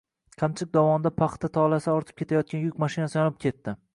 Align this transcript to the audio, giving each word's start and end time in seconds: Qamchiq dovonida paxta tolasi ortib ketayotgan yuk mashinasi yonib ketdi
Qamchiq 0.43 0.71
dovonida 0.77 1.11
paxta 1.19 1.51
tolasi 1.59 1.93
ortib 1.95 2.19
ketayotgan 2.23 2.65
yuk 2.65 2.83
mashinasi 2.85 3.21
yonib 3.23 3.41
ketdi 3.47 3.79